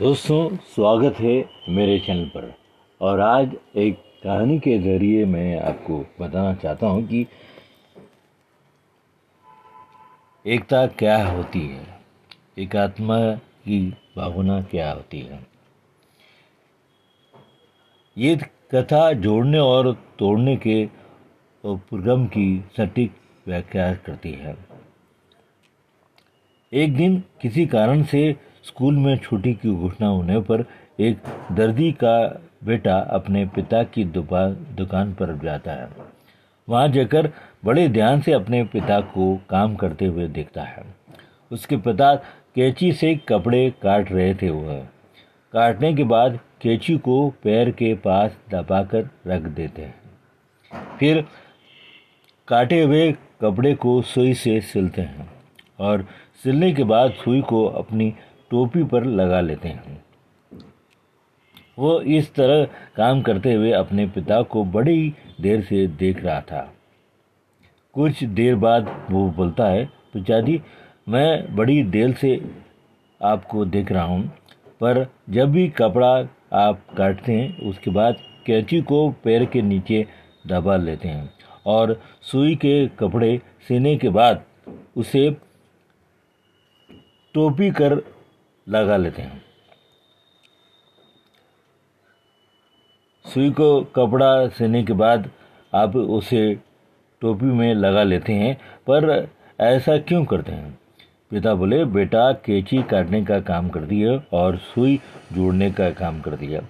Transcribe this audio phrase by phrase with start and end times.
[0.00, 2.54] दोस्तों, स्वागत है मेरे चैनल पर।
[3.00, 7.26] और आज एक कहानी के ज़रिए मैं आपको बताना चाहता हूँ कि
[10.46, 12.00] एकता क्या होती है?
[12.58, 15.46] एक आत्मा की भावना क्या होती है?
[18.18, 18.36] ये
[18.74, 20.88] कथा जोड़ने और तोड़ने के
[21.64, 23.12] उपक्रम की सटीक
[23.46, 24.75] व्याख्या करती है।
[26.72, 30.64] एक दिन किसी कारण से स्कूल में छुट्टी की घोषणा होने पर
[31.00, 31.18] एक
[31.52, 35.88] दर्दी का बेटा अपने पिता की दुकान पर जाता है।
[36.68, 37.30] वहाँ जाकर
[37.64, 40.84] बड़े ध्यान से अपने पिता को काम करते हुए देखता है।
[41.50, 42.14] उसके पिता
[42.54, 44.80] कैची से कपड़े काट रहे थे वह।
[45.52, 49.94] काटने के बाद कैची को पैर के पास दबाकर रख देते हैं।
[50.98, 51.24] फिर
[52.48, 55.35] काटे हुए कपड़े को सुई से सिलते हैं।
[55.78, 56.06] और
[56.44, 58.10] सिलने के बाद सुई को अपनी
[58.50, 60.04] टोपी पर लगा लेते हैं।
[61.78, 62.64] वो इस तरह
[62.96, 66.60] काम करते हुए अपने पिता को बड़ी देर से देख रहा था।
[67.94, 70.60] कुछ देर बाद वो बोलता है पिताजी
[71.08, 72.40] मैं बड़ी देर से
[73.20, 74.26] आपको देख रहा हूँ,
[74.80, 76.12] पर जब भी कपड़ा
[76.54, 80.06] आप काटते हैं, उसके बाद कैंची को पैर के नीचे
[80.46, 81.30] दबा लेते हैं
[81.66, 84.44] और सुई के कपड़े सीने के बाद
[84.96, 85.30] उसे
[87.36, 88.02] टोपी कर
[88.68, 89.42] लगा लेते हैं।
[93.24, 95.30] सुई को कपड़ा सिलने के बाद
[95.74, 96.58] आप उसे
[97.20, 98.54] टोपी में लगा लेते हैं,
[98.90, 99.28] पर
[99.60, 100.78] ऐसा क्यों करते हैं?
[101.30, 105.00] पिता बोले, बेटा, केची काटने का काम कर दिया और सुई
[105.32, 106.60] जोड़ने का काम कर दिया।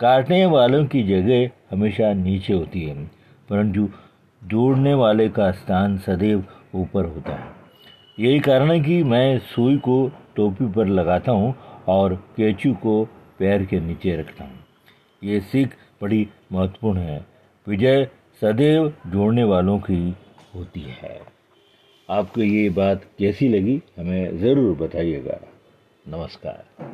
[0.00, 3.06] काटने वालों की जगह हमेशा नीचे होती है,
[3.50, 3.88] परंतु
[4.44, 7.63] जोड़ने वाले का स्थान सदैव ऊपर होता है।
[8.18, 11.54] यही कारण है कि मैं सुई को टोपी पर लगाता हूँ
[11.88, 13.04] और कैचू को
[13.38, 14.64] पैर के नीचे रखता हूँ।
[15.24, 17.26] ये सीख बड़ी महत्वपूर्ण है।
[17.68, 18.08] विजय
[18.40, 20.14] सदैव जोड़ने वालों की
[20.54, 21.20] होती है।
[22.10, 25.40] आपको ये बात कैसी लगी, हमें ज़रूर बताइएगा।
[26.08, 26.93] नमस्कार।